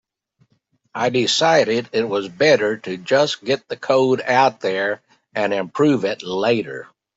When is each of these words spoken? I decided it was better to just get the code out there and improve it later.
I 0.95 1.11
decided 1.11 1.89
it 1.93 2.09
was 2.09 2.27
better 2.27 2.77
to 2.77 2.97
just 2.97 3.43
get 3.45 3.67
the 3.67 3.77
code 3.77 4.19
out 4.19 4.59
there 4.59 5.03
and 5.35 5.53
improve 5.53 6.05
it 6.05 6.23
later. 6.23 6.87